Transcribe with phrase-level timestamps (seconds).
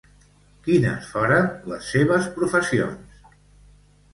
[0.67, 3.25] Quines foren les seves professions?